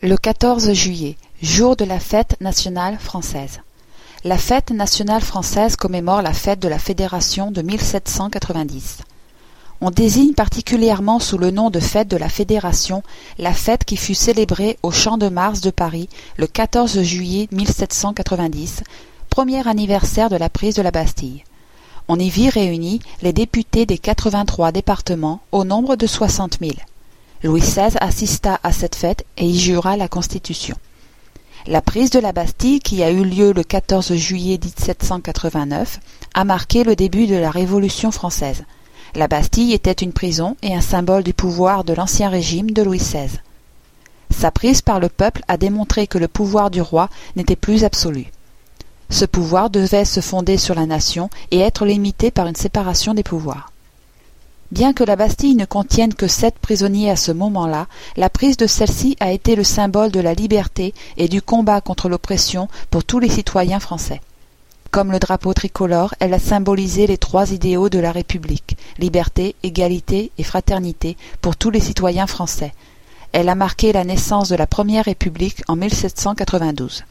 [0.00, 3.62] Le 14 juillet, jour de la fête nationale française.
[4.22, 8.98] La fête nationale française commémore la fête de la Fédération de 1790.
[9.80, 13.02] On désigne particulièrement sous le nom de fête de la Fédération
[13.38, 18.84] la fête qui fut célébrée au Champ de Mars de Paris le 14 juillet 1790,
[19.30, 21.42] premier anniversaire de la prise de la Bastille.
[22.06, 26.78] On y vit réunis les députés des 83 départements au nombre de soixante mille.
[27.44, 30.76] Louis XVI assista à cette fête et y jura la Constitution.
[31.68, 36.00] La prise de la Bastille, qui a eu lieu le 14 juillet 1789,
[36.34, 38.64] a marqué le début de la Révolution française.
[39.14, 42.98] La Bastille était une prison et un symbole du pouvoir de l'ancien régime de Louis
[42.98, 43.38] XVI.
[44.30, 48.32] Sa prise par le peuple a démontré que le pouvoir du roi n'était plus absolu.
[49.10, 53.22] Ce pouvoir devait se fonder sur la nation et être limité par une séparation des
[53.22, 53.70] pouvoirs.
[54.70, 57.86] Bien que la Bastille ne contienne que sept prisonniers à ce moment-là,
[58.16, 62.10] la prise de celle-ci a été le symbole de la liberté et du combat contre
[62.10, 64.20] l'oppression pour tous les citoyens français.
[64.90, 70.32] Comme le drapeau tricolore, elle a symbolisé les trois idéaux de la République liberté, égalité
[70.36, 72.74] et fraternité pour tous les citoyens français.
[73.32, 77.04] Elle a marqué la naissance de la première République en 1792.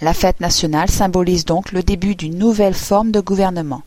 [0.00, 3.82] La fête nationale symbolise donc le début d'une nouvelle forme de gouvernement.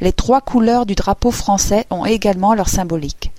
[0.00, 3.32] Les trois couleurs du drapeau français ont également leur symbolique.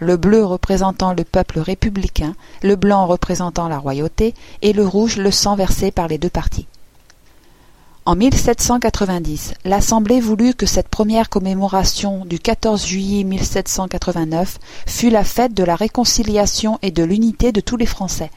[0.00, 5.30] Le bleu représentant le peuple républicain, le blanc représentant la royauté, et le rouge le
[5.30, 6.66] sang versé par les deux partis.
[8.06, 15.52] En 1790, l'Assemblée voulut que cette première commémoration du 14 juillet 1789 fût la fête
[15.52, 18.30] de la réconciliation et de l'unité de tous les Français.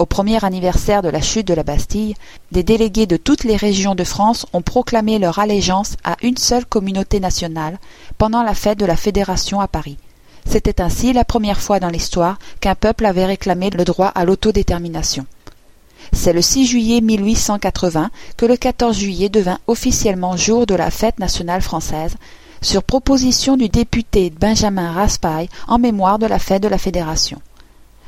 [0.00, 2.14] Au premier anniversaire de la chute de la Bastille,
[2.52, 6.64] des délégués de toutes les régions de France ont proclamé leur allégeance à une seule
[6.64, 7.78] communauté nationale
[8.16, 9.98] pendant la fête de la Fédération à Paris.
[10.46, 15.26] C'était ainsi la première fois dans l'histoire qu'un peuple avait réclamé le droit à l'autodétermination.
[16.14, 21.18] C'est le 6 juillet 1880 que le 14 juillet devint officiellement jour de la fête
[21.18, 22.16] nationale française,
[22.62, 27.42] sur proposition du député Benjamin Raspail en mémoire de la fête de la Fédération.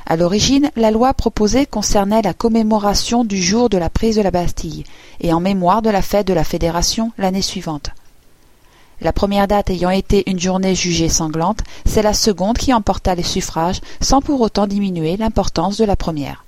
[0.06, 4.30] À l'origine, la loi proposée concernait la commémoration du jour de la prise de la
[4.30, 4.84] Bastille,
[5.20, 7.90] et en mémoire de la fête de la Fédération l'année suivante.
[9.00, 13.22] La première date ayant été une journée jugée sanglante, c'est la seconde qui emporta les
[13.22, 16.44] suffrages sans pour autant diminuer l'importance de la première.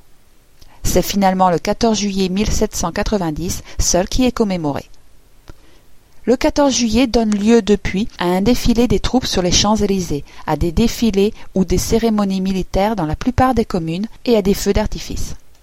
[0.84, 4.88] C'est finalement le 14 juillet 1790 seul qui est commémoré.
[6.26, 10.56] Le 14 juillet donne lieu depuis à un défilé des troupes sur les Champs-Élysées, à
[10.56, 14.72] des défilés ou des cérémonies militaires dans la plupart des communes et à des feux
[14.72, 15.34] d'artifice.